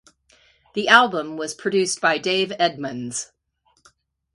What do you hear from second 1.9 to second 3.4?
by Dave Edmunds.